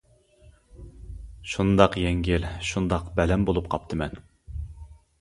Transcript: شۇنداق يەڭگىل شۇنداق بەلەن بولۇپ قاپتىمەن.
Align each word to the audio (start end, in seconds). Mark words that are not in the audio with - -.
شۇنداق 1.51 1.99
يەڭگىل 2.05 2.49
شۇنداق 2.71 3.07
بەلەن 3.23 3.49
بولۇپ 3.51 3.73
قاپتىمەن. 3.75 4.21